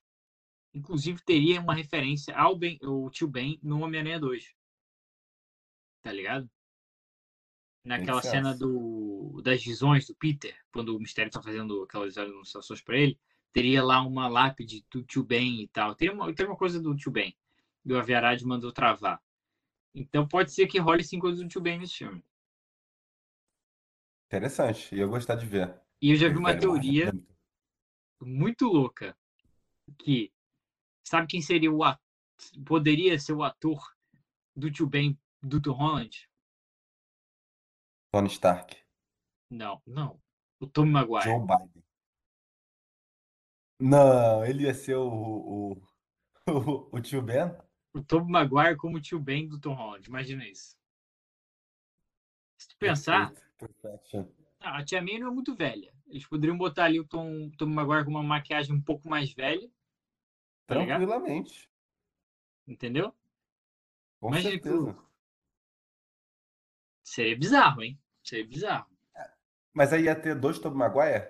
[0.73, 4.53] Inclusive teria uma referência ao ben, o tio Ben no Homem-Aranha 2.
[6.03, 6.49] Tá ligado?
[7.88, 12.97] Naquela cena do, das visões do Peter, quando o Mistério tá fazendo aquelas alucinações para
[12.97, 13.17] ele,
[13.54, 15.95] teria lá uma lápide do tio Ben e tal.
[15.95, 17.36] Tem uma, tem uma coisa do tio Ben.
[17.86, 19.21] E o Aviarad mandou travar.
[19.95, 22.23] Então pode ser que role sim coisa do tio Ben nesse filme.
[24.28, 24.93] Interessante.
[24.93, 25.73] E eu gostar de ver.
[26.02, 27.12] E eu já vi uma teoria
[28.21, 29.17] muito louca
[29.97, 30.32] que
[31.04, 32.02] sabe quem seria o ator,
[32.65, 33.82] poderia ser o ator
[34.56, 36.26] do tio Ben do Tom Holland?
[38.17, 38.75] Tony Stark.
[39.51, 40.19] Não, não.
[40.60, 41.23] O Tom Maguire.
[41.23, 41.84] Joe Biden.
[43.80, 45.71] Não, ele ia ser o, o,
[46.49, 47.56] o, o tio Ben?
[47.93, 50.08] O Tom Maguire como o tio Ben do Tom Holland.
[50.10, 50.75] Imagina isso.
[52.60, 54.36] Se tu pensar, Perfeito.
[54.60, 55.93] Ah, a Tia May não é muito velha.
[56.08, 59.69] Eles poderiam botar ali o Tom, Tom Maguire com uma maquiagem um pouco mais velha,
[60.65, 61.06] tá ligado?
[61.06, 61.69] Tranquilamente.
[62.67, 63.13] Entendeu?
[64.19, 64.89] Com Imagina que certeza.
[64.91, 65.08] o-
[67.03, 67.99] seria bizarro, hein?
[68.27, 68.89] Seria bizarro.
[69.73, 71.29] Mas aí ia ter dois Tobey Maguire?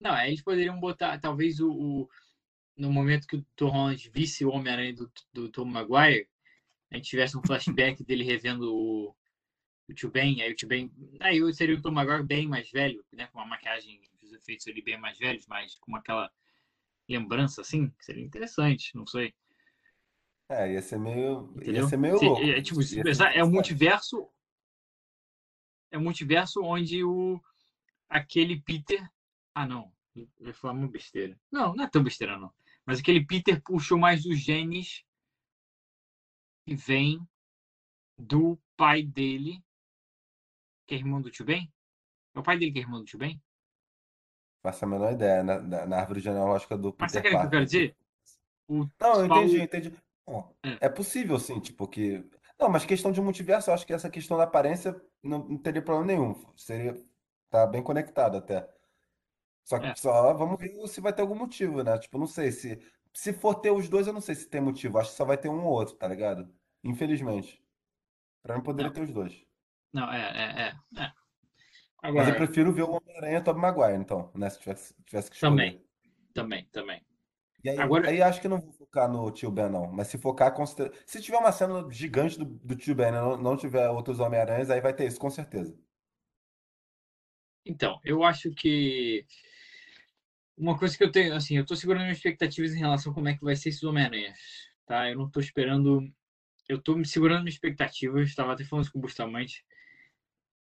[0.00, 2.08] Não, aí eles poderiam botar, talvez, o, o-
[2.76, 6.28] no momento que o Tom Holland visse o Homem-Aranha do, do Tom Maguire,
[6.92, 9.16] a gente tivesse um flashback dele revendo o,
[9.88, 10.92] o tio Ben, aí o tio Ben.
[11.20, 13.28] Aí seria o Tom Maguire bem mais velho, né?
[13.28, 16.30] Com uma maquiagem, os efeitos ali bem mais velhos, mas com aquela
[17.08, 19.34] lembrança assim, seria interessante, não sei.
[20.48, 21.82] É, ia ser meio, ia Entendeu?
[21.82, 22.42] ser meio louco.
[22.50, 24.28] é, tipo, Ia pensar, é um multiverso.
[25.94, 27.40] É um multiverso onde o
[28.08, 29.08] aquele Peter.
[29.54, 29.92] Ah, não.
[30.16, 31.38] Eu ia falar uma besteira.
[31.52, 32.52] Não, não é tão besteira, não.
[32.84, 35.04] Mas aquele Peter puxou mais os genes
[36.66, 37.20] que vem
[38.18, 39.62] do pai dele,
[40.84, 41.72] que é irmão do tio Ben.
[42.34, 43.40] É o pai dele que é irmão do tio Ben?
[44.64, 47.28] Faço a menor ideia, na, na, na árvore genealógica do Mas Peter sabe o que
[47.28, 47.64] eu quero Parker.
[47.64, 47.96] dizer?
[48.66, 49.96] O Não, eu Paulo- entendi, entendi.
[50.26, 50.86] Bom, É.
[50.86, 52.24] é possível, sim, tipo, que.
[52.58, 55.82] Não, mas questão de multiverso, eu acho que essa questão da aparência não, não teria
[55.82, 56.34] problema nenhum.
[56.56, 56.94] Seria.
[57.50, 58.68] Tá bem conectado até.
[59.64, 59.94] Só que É.
[59.94, 61.98] só vamos ver se vai ter algum motivo, né?
[61.98, 62.78] Tipo, não sei se.
[63.12, 64.98] Se for ter os dois, eu não sei se tem motivo.
[64.98, 66.52] Acho que só vai ter um ou outro, tá ligado?
[66.82, 67.62] Infelizmente.
[68.42, 69.44] Pra mim poderia ter os dois.
[69.92, 71.02] Não, é, é, é.
[71.02, 71.12] é.
[72.02, 74.50] Agora, Mas eu prefiro ver o Homem-Aranha Tobey Maguire, então, né?
[74.50, 75.50] Se tivesse, tivesse que escolher.
[75.52, 75.86] Também,
[76.34, 77.06] também, também.
[77.64, 78.10] E aí, Agora...
[78.10, 79.90] aí acho que não vou focar no tio Ben, não.
[79.90, 80.92] Mas se focar, considera...
[81.06, 84.82] se tiver uma cena gigante do, do tio Ben, não, não tiver outros Homem-Aranhas, aí
[84.82, 85.74] vai ter isso, com certeza.
[87.64, 89.26] Então, eu acho que
[90.58, 93.28] uma coisa que eu tenho, assim, eu tô segurando minhas expectativas em relação a como
[93.28, 94.38] é que vai ser esses Homem-Aranhas,
[94.84, 95.10] tá?
[95.10, 96.06] Eu não tô esperando,
[96.68, 99.64] eu tô me segurando minhas expectativas, estava até falando isso com o Bustamante,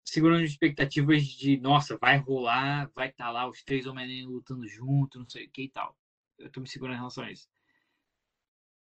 [0.04, 4.68] segurando minhas expectativas de, nossa, vai rolar, vai estar tá lá os três Homem-Aranha lutando
[4.68, 5.96] junto, não sei o que e tal.
[6.40, 7.48] Eu tô me segurando em relação a isso.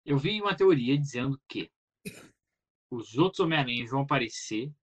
[0.06, 1.72] Eu vi uma teoria dizendo que
[2.90, 4.74] os outros Homem-Aranhas vão aparecer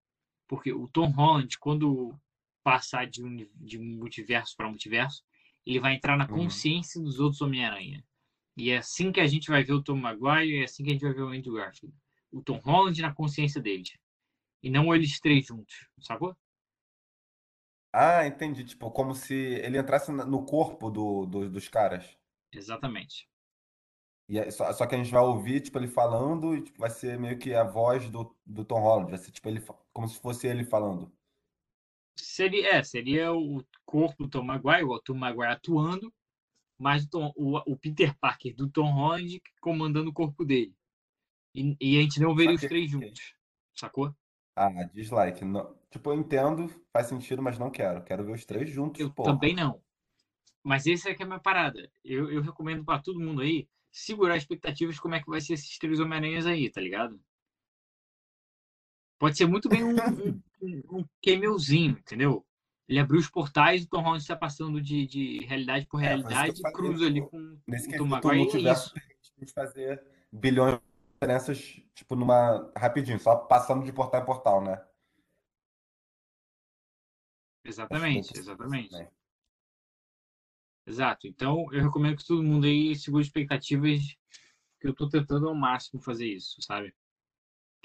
[0.46, 2.14] porque o Tom Holland, quando
[2.62, 5.24] passar de, um, de multiverso para multiverso,
[5.64, 6.44] ele vai entrar na uhum.
[6.44, 7.04] consciência uhum.
[7.04, 8.04] dos outros Homem-Aranha.
[8.56, 10.90] E é assim que a gente vai ver o Tom Maguire, e é assim que
[10.90, 11.94] a gente vai ver o Andrew Garfield.
[12.32, 13.90] O Tom Holland na consciência deles.
[14.62, 16.36] E não eles três juntos, sacou?
[17.92, 18.64] Ah, entendi.
[18.64, 22.16] Tipo, como se ele entrasse no corpo do, do dos caras.
[22.52, 23.28] Exatamente.
[24.28, 26.90] E é, só, só, que a gente vai ouvir, tipo, ele falando e tipo, vai
[26.90, 29.10] ser meio que a voz do, do Tom Holland.
[29.10, 31.12] Vai ser, tipo, ele, como se fosse ele falando.
[32.18, 36.12] Seria, é, seria o corpo do Tom Maguire, o Tom Maguire atuando,
[36.78, 40.74] mas o, Tom, o, o, Peter Parker do Tom Holland comandando o corpo dele.
[41.54, 43.34] E, e a gente não veria os três juntos,
[43.74, 44.14] sacou?
[44.56, 45.44] Ah, dislike.
[45.44, 48.02] Não, tipo, eu entendo, faz sentido, mas não quero.
[48.02, 49.32] Quero ver os três juntos, Eu porra.
[49.32, 49.80] também não.
[50.66, 51.88] Mas esse é que é a minha parada.
[52.04, 55.52] Eu, eu recomendo para todo mundo aí segurar expectativas de como é que vai ser
[55.52, 57.20] esses três Homem-Aranhas aí, tá ligado?
[59.16, 59.94] Pode ser muito bem um,
[60.60, 62.44] um, um cameozinho, entendeu?
[62.88, 66.08] Ele abriu os portais e o Tom Holland está passando de, de realidade por é,
[66.08, 68.66] realidade é, e cruza ali com nesse o Tom Maguire.
[68.66, 68.92] É isso.
[69.54, 70.02] fazer
[70.32, 70.80] bilhões de
[71.12, 72.72] diferenças, tipo, numa.
[72.76, 74.84] rapidinho, só passando de portal em portal, né?
[77.64, 79.15] Exatamente, exatamente.
[80.86, 81.26] Exato.
[81.26, 84.00] Então, eu recomendo que todo mundo aí segure expectativas,
[84.80, 86.94] que eu estou tentando ao máximo fazer isso, sabe?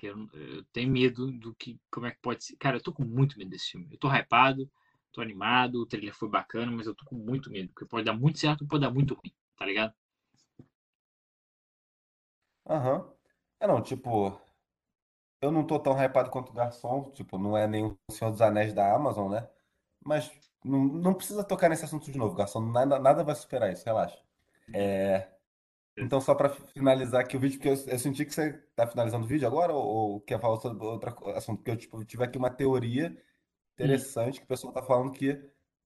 [0.02, 2.56] que eu, eu, tenho medo do que, como é que pode ser.
[2.58, 3.88] Cara, eu tô com muito medo desse filme.
[3.92, 4.68] Eu tô hypado,
[5.12, 8.14] tô animado, o trailer foi bacana, mas eu tô com muito medo, porque pode dar
[8.14, 9.94] muito certo pode dar muito ruim, tá ligado?
[12.68, 12.98] Aham.
[13.00, 13.14] Uhum.
[13.60, 14.42] É não, tipo,
[15.40, 18.74] eu não tô tão hypado quanto o Garçom, tipo, não é o Senhor dos Anéis
[18.74, 19.48] da Amazon, né?
[20.04, 20.32] Mas
[20.64, 24.20] não, não precisa tocar nesse assunto de novo, Garçom, nada, nada vai superar isso, relaxa.
[24.74, 25.28] É,
[25.98, 29.26] então, só para finalizar aqui o vídeo, porque eu, eu senti que você está finalizando
[29.26, 31.58] o vídeo agora, ou, ou quer falar sobre outro assunto?
[31.58, 33.16] Porque eu tipo, tive aqui uma teoria
[33.74, 35.40] interessante que o pessoal está falando que,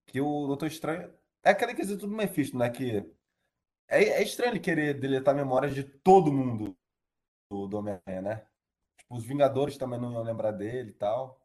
[0.06, 1.12] que o Doutor Estranho
[1.44, 2.70] é aquele quesito do Mephisto, né?
[2.70, 3.06] Que
[3.88, 6.76] é, é estranho ele querer deletar memórias de todo mundo
[7.50, 8.46] do, do Homem-Aranha, né?
[8.98, 11.40] Tipo, os Vingadores também não iam lembrar dele e tal.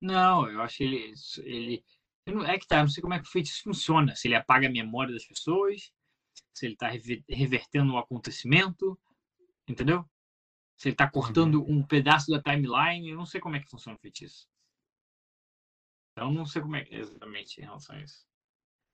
[0.00, 1.14] Não, eu acho que ele.
[1.44, 1.84] ele
[2.26, 4.14] não, é que tá, não sei como é que o feitiço funciona.
[4.14, 5.90] Se ele apaga a memória das pessoas
[6.52, 6.88] se ele está
[7.28, 8.98] revertendo um acontecimento,
[9.68, 10.04] entendeu?
[10.76, 11.78] Se ele está cortando uhum.
[11.78, 14.48] um pedaço da timeline, eu não sei como é que funciona o feitiço.
[16.12, 18.26] Então, não sei como é exatamente em relação a isso.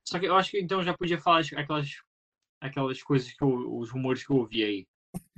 [0.07, 1.89] Só que eu acho que então já podia falar aquelas,
[2.61, 4.87] aquelas coisas que eu, os rumores que eu ouvi aí.
[5.15, 5.29] O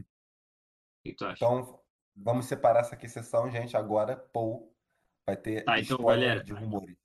[1.06, 1.46] que tu acha?
[1.46, 1.82] Então,
[2.16, 3.78] vamos separar essa aqui sessão, gente.
[3.78, 4.76] Agora, Paul
[5.28, 6.96] vai ter tá, então, galera, de rumores.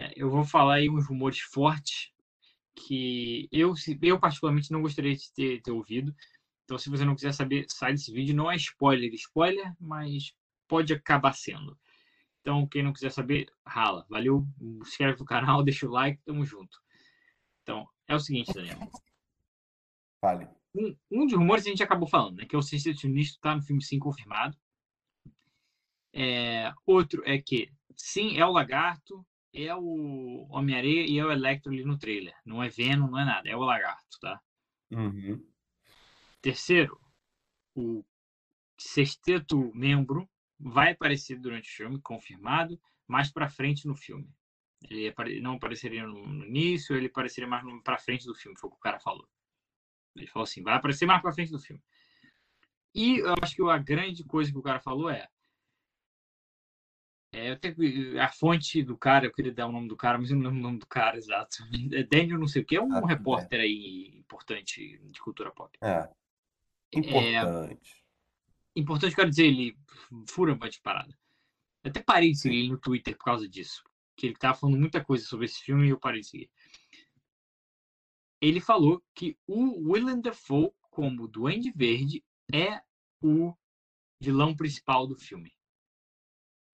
[0.00, 2.12] É, eu vou falar aí uns rumores fortes
[2.74, 6.14] que eu, eu particularmente não gostaria de ter, ter ouvido.
[6.64, 8.34] Então, se você não quiser saber, sai desse vídeo.
[8.34, 10.32] Não é spoiler, spoiler, mas
[10.68, 11.76] pode acabar sendo.
[12.40, 14.06] Então, quem não quiser saber, rala.
[14.08, 14.46] Valeu,
[14.84, 16.78] se inscreve no canal, deixa o like, tamo junto.
[17.62, 18.78] Então, é o seguinte, Daniel.
[20.20, 20.48] Fale.
[20.74, 22.46] Um, um dos rumores a gente acabou falando, né?
[22.46, 24.56] Que é o Sexteto Sinistro tá no filme sim confirmado.
[26.12, 31.72] É, outro é que, sim, é o Lagarto, é o Homem-Areia e é o Electro
[31.72, 32.34] ali no trailer.
[32.44, 33.48] Não é Venom, não é nada.
[33.48, 34.40] É o Lagarto, tá?
[34.90, 35.44] Uhum.
[36.40, 37.00] Terceiro,
[37.74, 38.04] o
[38.78, 44.28] sexteto membro vai aparecer durante o filme, confirmado, mais para frente no filme.
[44.88, 48.78] Ele não apareceria no início, ele apareceria mais para frente do filme, foi o que
[48.78, 49.28] o cara falou.
[50.16, 51.82] Ele falou assim, vai aparecer mais para frente do filme.
[52.94, 55.28] E eu acho que a grande coisa que o cara falou é
[57.32, 60.36] é, tenho, a fonte do cara, eu queria dar o nome do cara, mas eu
[60.36, 61.58] não lembro o nome do cara exato.
[61.92, 63.62] É Daniel não sei o que, é um ah, repórter é.
[63.62, 65.76] aí importante de cultura pop.
[65.80, 66.08] É.
[66.92, 68.04] Importante.
[68.76, 69.76] É, importante, quero dizer, ele
[70.28, 71.16] fura uma de parada.
[71.84, 73.84] Eu até parei de seguir ele no Twitter por causa disso.
[74.16, 76.50] Que ele tava falando muita coisa sobre esse filme e eu parei de seguir.
[78.40, 82.82] Ele falou que o Willem Dafoe, como Duende Verde, é
[83.22, 83.54] o
[84.20, 85.52] vilão principal do filme.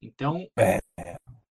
[0.01, 0.81] Então, É.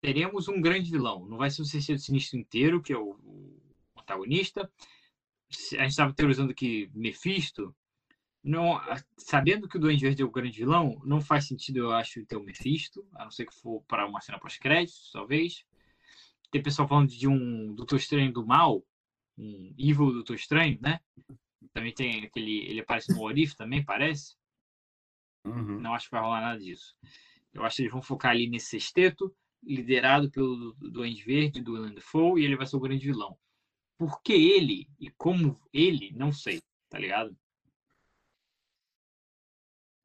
[0.02, 1.26] teremos um grande vilão.
[1.26, 3.62] Não vai ser o Sexteto Sinistro inteiro, que é o, o
[3.98, 4.70] antagonista.
[5.74, 7.76] A gente estava teorizando que Mephisto,
[8.44, 8.80] não,
[9.18, 12.36] sabendo que o Duende Verde é o grande vilão, não faz sentido, eu acho, ter
[12.36, 15.64] o Mephisto, a não ser que for para uma cena pós-créditos, talvez.
[16.52, 18.84] Tem pessoal falando de um Doutor Estranho do Mal,
[19.38, 21.00] um Evil Doutor Estranho, né?
[21.74, 22.60] Também tem aquele.
[22.68, 24.36] Ele aparece no Orif também, parece.
[25.46, 25.80] Uhum.
[25.80, 26.96] Não acho que vai rolar nada disso.
[27.54, 32.42] Eu acho que eles vão focar ali nesse sexteto, liderado pelo Duende Verde, do Dafoe,
[32.42, 33.38] e ele vai ser o grande vilão.
[33.98, 37.38] Por que ele e como ele, não sei, tá ligado?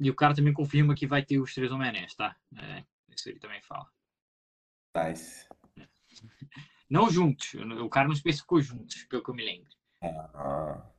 [0.01, 2.37] E o cara também confirma que vai ter os três Homem-Aranhas, tá?
[2.57, 3.91] É, isso ele também fala.
[4.97, 5.49] Nice.
[6.89, 9.69] Não juntos, o cara não especificou juntos, pelo que eu me lembro.
[10.03, 10.91] Ah,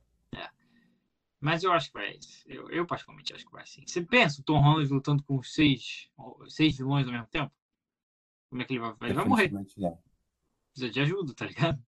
[1.40, 2.18] Mas eu acho que vai.
[2.46, 3.82] Eu, eu particularmente acho que vai sim.
[3.86, 6.10] Você pensa o Tom Holland lutando com seis,
[6.48, 7.52] seis vilões ao mesmo tempo?
[8.50, 8.94] Como é que ele vai.
[9.00, 9.50] Ele vai morrer.
[9.50, 9.64] não.
[9.64, 11.82] Precisa de ajuda, tá ligado?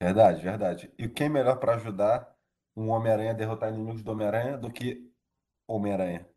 [0.00, 0.92] Verdade, verdade.
[0.98, 2.36] E quem melhor para ajudar
[2.76, 5.10] um Homem-Aranha a derrotar inimigos do Homem-Aranha do que
[5.66, 6.28] Homem-Aranha?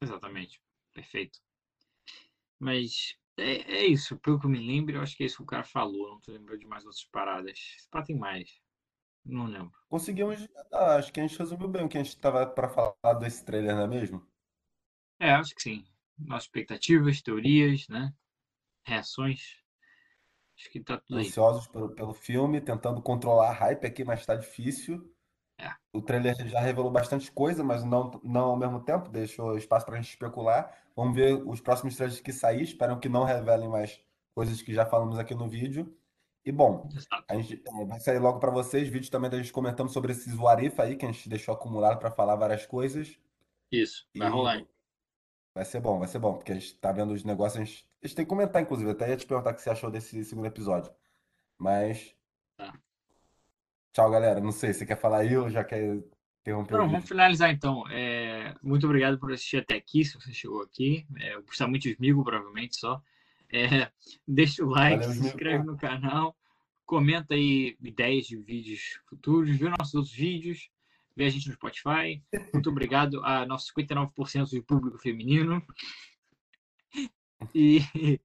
[0.00, 0.60] Exatamente.
[0.92, 1.38] Perfeito.
[2.58, 4.16] Mas é, é isso.
[4.18, 6.10] Pelo que eu me lembro, eu acho que é isso que o cara falou.
[6.10, 7.58] Não tô lembrando de mais outras paradas.
[7.76, 8.61] Esse pá tem mais.
[9.24, 9.72] Não lembro.
[9.88, 10.48] Conseguimos.
[10.72, 13.44] ah, acho que a gente resumiu bem o que a gente estava para falar desse
[13.44, 14.26] trailer, não é mesmo?
[15.20, 15.84] É, acho que sim.
[16.18, 18.12] Nossas expectativas, teorias, né?
[18.84, 19.62] Reações.
[20.58, 21.26] Acho que tá tudo aí.
[21.26, 25.12] Ansiosos pelo, pelo filme, tentando controlar a hype aqui, mas está difícil.
[25.58, 25.70] É.
[25.92, 29.96] O trailer já revelou bastante coisa, mas não, não ao mesmo tempo, deixou espaço para
[29.96, 30.76] a gente especular.
[30.96, 32.62] Vamos ver os próximos trailers que sair.
[32.62, 34.00] Espero que não revelem mais
[34.34, 35.96] coisas que já falamos aqui no vídeo.
[36.44, 36.88] E bom,
[37.28, 40.34] a gente é, vai sair logo para vocês vídeo também da gente comentando sobre esses
[40.36, 43.16] what if aí, que a gente deixou acumulado para falar várias coisas.
[43.70, 44.06] Isso.
[44.14, 44.58] Vai E rolar.
[44.58, 44.68] hein?
[45.54, 47.86] vai ser bom, vai ser bom, porque a gente tá vendo os negócios, a gente,
[48.02, 48.90] a gente tem que comentar, inclusive.
[48.90, 50.92] Até ia te perguntar o que você achou desse segundo episódio.
[51.58, 52.14] Mas.
[52.56, 52.74] Tá.
[53.92, 54.40] Tchau, galera.
[54.40, 56.02] Não sei, você quer falar aí ou já quer
[56.40, 57.84] interromper Não, vamos finalizar então.
[57.88, 61.06] É, muito obrigado por assistir até aqui, se você chegou aqui.
[61.18, 63.00] É, eu muito de provavelmente só.
[63.52, 63.90] É,
[64.26, 66.34] deixa o like, Valeu, se inscreve no canal,
[66.86, 70.70] comenta aí ideias de vídeos futuros, vê nossos outros vídeos,
[71.14, 72.22] vê a gente no Spotify.
[72.52, 75.62] Muito obrigado a nosso 59% de público feminino.
[77.54, 77.80] E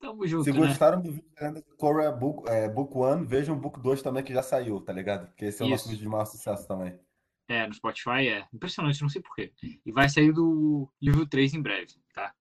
[0.00, 0.58] tamo junto, Se né?
[0.58, 4.34] gostaram do vídeo da Korea Book, é, Book One, vejam o Book 2 também que
[4.34, 5.28] já saiu, tá ligado?
[5.28, 5.90] Porque esse é o nosso Isso.
[5.90, 6.98] vídeo de maior sucesso também.
[7.48, 9.52] É, no Spotify é impressionante, não sei porquê.
[9.84, 12.34] E vai sair do livro 3 em breve, tá?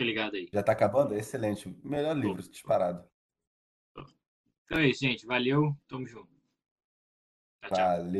[0.00, 0.48] Fica ligado aí.
[0.50, 1.14] Já tá acabando?
[1.14, 1.68] Excelente.
[1.84, 3.06] Melhor livro, disparado.
[4.64, 5.26] Então é isso, gente.
[5.26, 5.76] Valeu.
[5.86, 6.30] Tamo junto.
[7.60, 7.86] Tchau, tchau.
[7.98, 8.10] Valeu.